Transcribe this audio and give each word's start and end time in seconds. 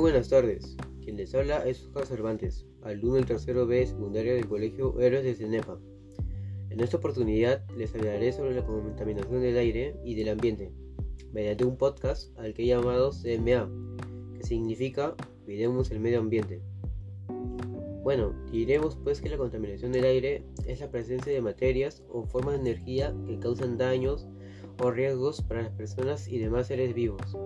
buenas 0.00 0.30
tardes. 0.30 0.76
Quien 1.02 1.18
les 1.18 1.34
habla 1.34 1.66
es 1.66 1.84
Oscar 1.84 2.06
Cervantes, 2.06 2.66
alumno 2.82 3.16
del 3.16 3.26
tercero 3.26 3.66
B 3.66 3.86
secundaria 3.86 4.32
del 4.32 4.48
Colegio 4.48 4.98
Héroes 4.98 5.24
de 5.24 5.34
Cenepa. 5.34 5.78
En 6.70 6.80
esta 6.80 6.96
oportunidad 6.96 7.62
les 7.76 7.94
hablaré 7.94 8.32
sobre 8.32 8.54
la 8.54 8.64
contaminación 8.64 9.42
del 9.42 9.58
aire 9.58 9.94
y 10.02 10.14
del 10.14 10.30
ambiente, 10.30 10.72
mediante 11.32 11.66
un 11.66 11.76
podcast 11.76 12.36
al 12.38 12.54
que 12.54 12.62
he 12.62 12.66
llamado 12.66 13.10
CMA, 13.10 13.70
que 14.38 14.42
significa 14.42 15.14
Cuidemos 15.44 15.90
el 15.90 16.00
Medio 16.00 16.20
Ambiente. 16.20 16.62
Bueno, 18.02 18.32
diremos 18.50 18.96
pues 18.96 19.20
que 19.20 19.28
la 19.28 19.36
contaminación 19.36 19.92
del 19.92 20.04
aire 20.04 20.44
es 20.66 20.80
la 20.80 20.90
presencia 20.90 21.30
de 21.30 21.42
materias 21.42 22.02
o 22.08 22.24
formas 22.24 22.54
de 22.54 22.70
energía 22.70 23.14
que 23.26 23.38
causan 23.38 23.76
daños 23.76 24.26
o 24.82 24.90
riesgos 24.90 25.42
para 25.42 25.62
las 25.62 25.72
personas 25.72 26.26
y 26.26 26.38
demás 26.38 26.68
seres 26.68 26.94
vivos 26.94 27.36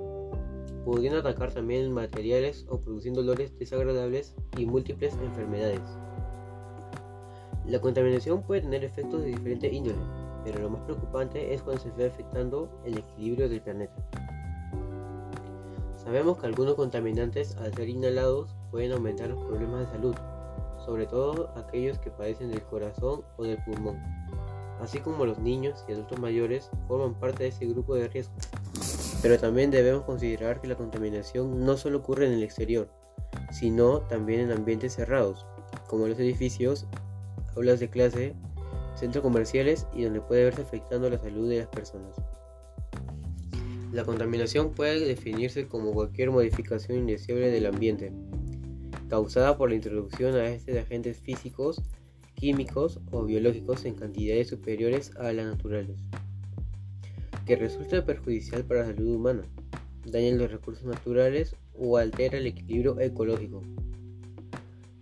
pudiendo 0.84 1.18
atacar 1.18 1.52
también 1.52 1.92
materiales 1.92 2.66
o 2.68 2.80
produciendo 2.80 3.22
dolores 3.22 3.58
desagradables 3.58 4.34
y 4.56 4.66
múltiples 4.66 5.14
enfermedades. 5.14 5.80
La 7.66 7.80
contaminación 7.80 8.42
puede 8.42 8.60
tener 8.60 8.84
efectos 8.84 9.22
de 9.22 9.28
diferente 9.28 9.72
índole, 9.72 9.96
pero 10.44 10.60
lo 10.60 10.70
más 10.70 10.82
preocupante 10.82 11.54
es 11.54 11.62
cuando 11.62 11.82
se 11.82 11.90
ve 11.92 12.06
afectando 12.06 12.68
el 12.84 12.98
equilibrio 12.98 13.48
del 13.48 13.62
planeta. 13.62 13.94
Sabemos 15.96 16.38
que 16.38 16.46
algunos 16.46 16.74
contaminantes 16.74 17.56
al 17.56 17.72
ser 17.72 17.88
inhalados 17.88 18.54
pueden 18.70 18.92
aumentar 18.92 19.30
los 19.30 19.42
problemas 19.46 19.80
de 19.80 19.86
salud, 19.86 20.14
sobre 20.84 21.06
todo 21.06 21.50
aquellos 21.56 21.98
que 21.98 22.10
padecen 22.10 22.50
del 22.50 22.62
corazón 22.64 23.22
o 23.38 23.44
del 23.44 23.56
pulmón, 23.64 23.98
así 24.82 24.98
como 24.98 25.24
los 25.24 25.38
niños 25.38 25.82
y 25.88 25.92
adultos 25.92 26.18
mayores 26.18 26.70
forman 26.86 27.14
parte 27.14 27.44
de 27.44 27.48
ese 27.48 27.64
grupo 27.64 27.94
de 27.94 28.08
riesgo. 28.08 28.34
Pero 29.24 29.38
también 29.38 29.70
debemos 29.70 30.02
considerar 30.02 30.60
que 30.60 30.66
la 30.68 30.74
contaminación 30.74 31.64
no 31.64 31.78
solo 31.78 31.96
ocurre 31.96 32.26
en 32.26 32.34
el 32.34 32.42
exterior, 32.42 32.90
sino 33.50 34.00
también 34.00 34.40
en 34.40 34.52
ambientes 34.52 34.92
cerrados, 34.92 35.46
como 35.86 36.06
los 36.06 36.18
edificios, 36.18 36.86
aulas 37.56 37.80
de 37.80 37.88
clase, 37.88 38.34
centros 38.94 39.22
comerciales 39.22 39.86
y 39.94 40.02
donde 40.02 40.20
puede 40.20 40.44
verse 40.44 40.60
afectando 40.60 41.08
la 41.08 41.16
salud 41.16 41.48
de 41.48 41.60
las 41.60 41.68
personas. 41.68 42.14
La 43.92 44.04
contaminación 44.04 44.72
puede 44.72 45.00
definirse 45.00 45.68
como 45.68 45.94
cualquier 45.94 46.30
modificación 46.30 46.98
indeseable 46.98 47.50
del 47.50 47.64
ambiente, 47.64 48.12
causada 49.08 49.56
por 49.56 49.70
la 49.70 49.76
introducción 49.76 50.34
a 50.34 50.48
este 50.48 50.72
de 50.72 50.80
agentes 50.80 51.16
físicos, 51.16 51.80
químicos 52.34 53.00
o 53.10 53.24
biológicos 53.24 53.86
en 53.86 53.94
cantidades 53.94 54.48
superiores 54.48 55.16
a 55.16 55.32
las 55.32 55.46
naturales 55.46 55.96
que 57.44 57.56
resulta 57.56 58.04
perjudicial 58.04 58.64
para 58.64 58.80
la 58.80 58.86
salud 58.86 59.14
humana, 59.14 59.42
daña 60.06 60.34
los 60.34 60.50
recursos 60.50 60.84
naturales 60.84 61.54
o 61.78 61.96
altera 61.96 62.38
el 62.38 62.46
equilibrio 62.46 62.98
ecológico. 63.00 63.62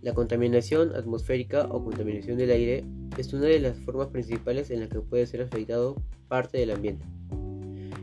La 0.01 0.13
contaminación 0.13 0.95
atmosférica 0.95 1.67
o 1.69 1.83
contaminación 1.83 2.37
del 2.37 2.51
aire 2.51 2.83
es 3.17 3.33
una 3.33 3.45
de 3.45 3.59
las 3.59 3.77
formas 3.79 4.07
principales 4.07 4.69
en 4.69 4.81
las 4.81 4.89
que 4.89 4.99
puede 4.99 5.25
ser 5.27 5.41
afectado 5.41 5.95
parte 6.27 6.57
del 6.57 6.71
ambiente. 6.71 7.05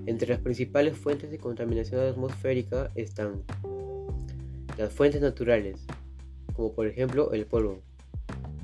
Entre 0.06 0.28
las 0.28 0.40
principales 0.40 0.96
fuentes 0.96 1.30
de 1.30 1.38
contaminación 1.38 2.00
atmosférica 2.00 2.90
están 2.94 3.42
las 4.78 4.92
fuentes 4.92 5.20
naturales, 5.20 5.84
como 6.54 6.72
por 6.72 6.86
ejemplo 6.86 7.32
el 7.32 7.44
polvo, 7.44 7.80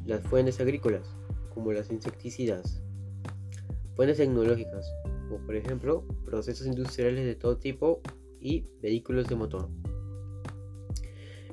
las 0.07 0.23
fuentes 0.23 0.59
agrícolas, 0.61 1.07
como 1.53 1.73
las 1.73 1.91
insecticidas, 1.91 2.81
fuentes 3.95 4.17
tecnológicas, 4.17 4.91
como 5.29 5.45
por 5.45 5.57
ejemplo 5.57 6.05
procesos 6.25 6.67
industriales 6.67 7.25
de 7.25 7.35
todo 7.35 7.57
tipo 7.57 8.01
y 8.41 8.65
vehículos 8.81 9.27
de 9.29 9.37
motor. 9.37 9.69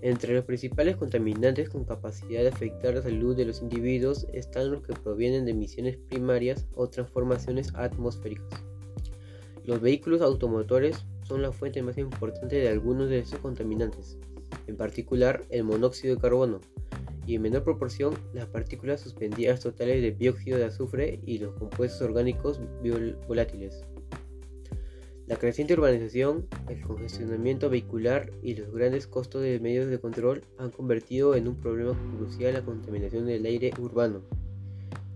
Entre 0.02 0.34
los 0.34 0.44
principales 0.44 0.98
contaminantes 0.98 1.70
con 1.70 1.86
capacidad 1.86 2.42
de 2.42 2.50
afectar 2.50 2.94
la 2.94 3.02
salud 3.02 3.38
de 3.38 3.46
los 3.46 3.62
individuos 3.62 4.28
están 4.34 4.70
los 4.70 4.84
que 4.84 4.94
provienen 4.94 5.46
de 5.46 5.52
emisiones 5.52 5.96
primarias 5.96 6.68
o 6.75 6.90
transformaciones 6.90 7.74
atmosféricas. 7.74 8.62
Los 9.64 9.80
vehículos 9.80 10.22
automotores 10.22 11.06
son 11.26 11.42
la 11.42 11.53
fuente 11.53 11.81
más 11.81 11.97
importante 11.97 12.58
de 12.58 12.68
algunos 12.68 13.09
de 13.09 13.20
estos 13.20 13.40
contaminantes, 13.40 14.18
en 14.68 14.76
particular 14.76 15.46
el 15.50 15.64
monóxido 15.64 16.16
de 16.16 16.22
carbono, 16.22 16.59
y 17.25 17.35
en 17.35 17.41
menor 17.41 17.63
proporción 17.63 18.13
las 18.34 18.47
partículas 18.47 19.01
suspendidas 19.01 19.61
totales 19.61 20.01
de 20.01 20.11
dióxido 20.11 20.57
de 20.57 20.66
azufre 20.66 21.19
y 21.25 21.39
los 21.39 21.53
compuestos 21.56 22.01
orgánicos 22.01 22.59
volátiles. 23.28 23.84
La 25.25 25.38
creciente 25.38 25.73
urbanización, 25.73 26.47
el 26.67 26.81
congestionamiento 26.81 27.69
vehicular 27.69 28.29
y 28.41 28.56
los 28.56 28.73
grandes 28.73 29.07
costos 29.07 29.41
de 29.41 29.57
medios 29.61 29.88
de 29.88 29.97
control 29.97 30.44
han 30.57 30.69
convertido 30.72 31.35
en 31.35 31.47
un 31.47 31.56
problema 31.56 31.97
crucial 32.17 32.53
la 32.53 32.66
contaminación 32.66 33.25
del 33.25 33.45
aire 33.45 33.72
urbano. 33.79 34.22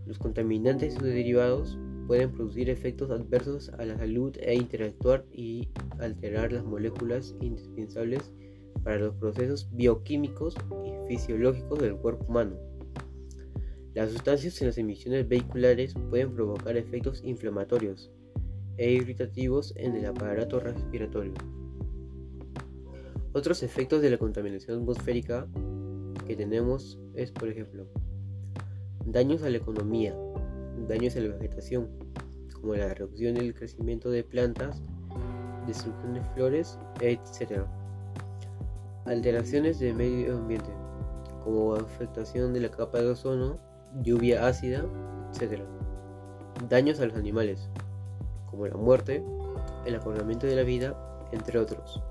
Los 0.05 0.17
contaminantes 0.17 0.93
y 0.93 0.95
sus 0.95 1.03
derivados 1.03 1.77
pueden 2.07 2.31
producir 2.31 2.69
efectos 2.69 3.11
adversos 3.11 3.69
a 3.77 3.83
la 3.83 3.97
salud 3.97 4.33
e 4.39 4.55
interactuar 4.55 5.25
y 5.33 5.67
alterar 5.99 6.53
las 6.53 6.63
moléculas 6.63 7.35
indispensables 7.41 8.31
para 8.83 8.97
los 8.97 9.15
procesos 9.15 9.69
bioquímicos 9.71 10.55
y 10.85 11.07
fisiológicos 11.07 11.79
del 11.79 11.95
cuerpo 11.95 12.25
humano. 12.25 12.55
Las 13.93 14.11
sustancias 14.11 14.61
en 14.61 14.67
las 14.67 14.77
emisiones 14.77 15.27
vehiculares 15.27 15.93
pueden 16.09 16.33
provocar 16.33 16.77
efectos 16.77 17.23
inflamatorios 17.23 18.11
e 18.77 18.91
irritativos 18.91 19.73
en 19.75 19.95
el 19.95 20.05
aparato 20.05 20.59
respiratorio. 20.59 21.33
Otros 23.33 23.63
efectos 23.63 24.01
de 24.01 24.11
la 24.11 24.17
contaminación 24.17 24.79
atmosférica 24.79 25.47
que 26.27 26.35
tenemos 26.35 26.99
es, 27.15 27.31
por 27.31 27.49
ejemplo, 27.49 27.87
daños 29.05 29.43
a 29.43 29.49
la 29.49 29.57
economía, 29.57 30.15
daños 30.87 31.15
a 31.15 31.21
la 31.21 31.35
vegetación, 31.35 31.87
como 32.53 32.75
la 32.75 32.93
reducción 32.93 33.35
del 33.35 33.53
crecimiento 33.53 34.09
de 34.09 34.23
plantas, 34.23 34.81
destrucción 35.65 36.13
de 36.13 36.21
flores, 36.33 36.79
etc. 37.01 37.63
Alteraciones 39.07 39.79
del 39.79 39.95
medio 39.95 40.35
ambiente, 40.35 40.69
como 41.41 41.75
afectación 41.75 42.53
de 42.53 42.59
la 42.59 42.69
capa 42.69 42.99
de 42.99 43.07
ozono, 43.07 43.57
lluvia 44.01 44.45
ácida, 44.45 44.83
etc. 45.33 45.61
Daños 46.67 46.99
a 46.99 47.05
los 47.05 47.15
animales, 47.15 47.69
como 48.51 48.67
la 48.67 48.75
muerte, 48.75 49.23
el 49.85 49.95
acorralamiento 49.95 50.45
de 50.45 50.57
la 50.57 50.63
vida, 50.63 50.93
entre 51.31 51.57
otros. 51.57 52.03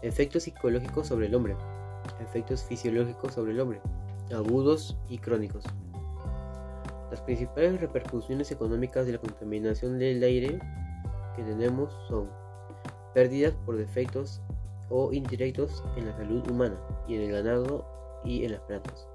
Efectos 0.00 0.44
psicológicos 0.44 1.06
sobre 1.06 1.26
el 1.26 1.34
hombre, 1.34 1.54
efectos 2.20 2.64
fisiológicos 2.64 3.34
sobre 3.34 3.52
el 3.52 3.60
hombre, 3.60 3.82
agudos 4.34 4.96
y 5.10 5.18
crónicos. 5.18 5.64
Las 7.10 7.20
principales 7.20 7.78
repercusiones 7.78 8.50
económicas 8.50 9.04
de 9.04 9.12
la 9.12 9.18
contaminación 9.18 9.98
del 9.98 10.22
aire 10.22 10.58
que 11.36 11.42
tenemos 11.42 11.92
son 12.08 12.30
pérdidas 13.12 13.54
por 13.66 13.76
defectos 13.76 14.40
o 14.88 15.12
indirectos 15.12 15.82
en 15.96 16.06
la 16.06 16.16
salud 16.16 16.48
humana 16.48 16.78
y 17.08 17.14
en 17.14 17.22
el 17.22 17.32
ganado 17.32 17.84
y 18.24 18.44
en 18.44 18.52
las 18.52 18.60
plantas. 18.62 19.06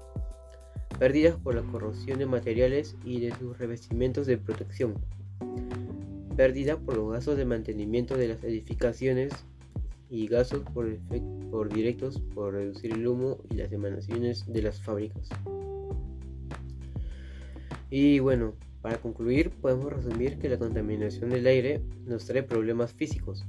Pérdidas 0.98 1.36
por 1.36 1.54
la 1.54 1.62
corrosión 1.62 2.18
de 2.18 2.26
materiales 2.26 2.96
y 3.04 3.20
de 3.20 3.34
sus 3.36 3.58
revestimientos 3.58 4.26
de 4.26 4.38
protección. 4.38 4.94
Pérdida 6.36 6.76
por 6.76 6.96
los 6.96 7.12
gastos 7.12 7.36
de 7.36 7.44
mantenimiento 7.44 8.16
de 8.16 8.28
las 8.28 8.44
edificaciones 8.44 9.32
y 10.08 10.26
gastos 10.28 10.60
por, 10.74 10.86
por 11.50 11.72
directos 11.72 12.20
por 12.34 12.54
reducir 12.54 12.92
el 12.92 13.06
humo 13.06 13.38
y 13.50 13.56
las 13.56 13.72
emanaciones 13.72 14.44
de 14.46 14.62
las 14.62 14.80
fábricas. 14.80 15.28
Y 17.90 18.20
bueno, 18.20 18.54
para 18.80 18.98
concluir 18.98 19.50
podemos 19.50 19.92
resumir 19.92 20.38
que 20.38 20.48
la 20.48 20.58
contaminación 20.58 21.30
del 21.30 21.46
aire 21.46 21.82
nos 22.04 22.26
trae 22.26 22.42
problemas 22.42 22.92
físicos, 22.92 23.44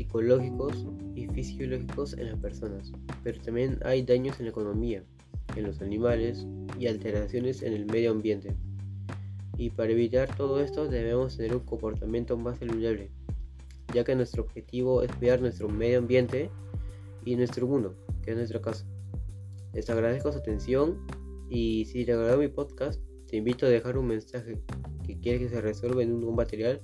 psicológicos 0.00 0.86
y 1.14 1.26
fisiológicos 1.26 2.14
en 2.14 2.30
las 2.30 2.40
personas, 2.40 2.90
pero 3.22 3.38
también 3.42 3.78
hay 3.84 4.02
daños 4.02 4.38
en 4.38 4.46
la 4.46 4.50
economía, 4.50 5.04
en 5.56 5.64
los 5.64 5.82
animales 5.82 6.46
y 6.78 6.86
alteraciones 6.86 7.62
en 7.62 7.74
el 7.74 7.84
medio 7.84 8.12
ambiente. 8.12 8.56
Y 9.58 9.68
para 9.68 9.92
evitar 9.92 10.34
todo 10.36 10.58
esto 10.58 10.88
debemos 10.88 11.36
tener 11.36 11.54
un 11.54 11.66
comportamiento 11.66 12.38
más 12.38 12.58
saludable, 12.58 13.10
ya 13.92 14.02
que 14.02 14.14
nuestro 14.14 14.44
objetivo 14.44 15.02
es 15.02 15.12
cuidar 15.16 15.42
nuestro 15.42 15.68
medio 15.68 15.98
ambiente 15.98 16.48
y 17.26 17.36
nuestro 17.36 17.66
mundo, 17.66 17.94
que 18.22 18.30
es 18.30 18.38
nuestra 18.38 18.62
casa. 18.62 18.86
Les 19.74 19.90
agradezco 19.90 20.32
su 20.32 20.38
atención 20.38 20.96
y 21.50 21.84
si 21.84 22.06
te 22.06 22.14
agradó 22.14 22.38
mi 22.38 22.48
podcast, 22.48 23.02
te 23.26 23.36
invito 23.36 23.66
a 23.66 23.68
dejar 23.68 23.98
un 23.98 24.06
mensaje 24.06 24.62
que 25.06 25.20
quieres 25.20 25.42
que 25.42 25.48
se 25.50 25.60
resuelva 25.60 26.02
en 26.02 26.24
un 26.24 26.34
material 26.34 26.80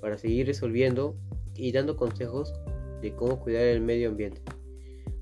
para 0.00 0.18
seguir 0.18 0.48
resolviendo 0.48 1.16
y 1.58 1.72
dando 1.72 1.96
consejos 1.96 2.54
de 3.02 3.14
cómo 3.14 3.40
cuidar 3.40 3.64
el 3.64 3.80
medio 3.80 4.08
ambiente. 4.08 4.40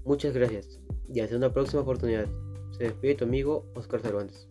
Muchas 0.04 0.34
gracias 0.34 0.80
y 1.12 1.20
hasta 1.20 1.36
una 1.36 1.52
próxima 1.52 1.82
oportunidad. 1.82 2.26
Se 2.70 2.84
despide 2.84 3.14
tu 3.14 3.24
amigo 3.24 3.64
Oscar 3.74 4.00
Cervantes. 4.00 4.48